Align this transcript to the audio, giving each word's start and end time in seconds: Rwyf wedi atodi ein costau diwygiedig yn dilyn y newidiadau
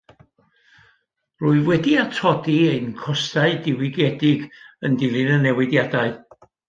Rwyf 1.43 1.65
wedi 1.67 1.93
atodi 2.03 2.55
ein 2.71 2.89
costau 3.01 3.53
diwygiedig 3.67 4.49
yn 4.89 4.97
dilyn 5.03 5.35
y 5.35 5.37
newidiadau 5.45 6.17